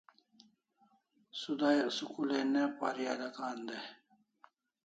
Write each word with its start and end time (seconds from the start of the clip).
Sudayak 1.39 1.89
school 1.97 2.29
ai 2.37 2.45
ne 2.53 2.61
parialakan 2.79 3.57
day 3.67 3.85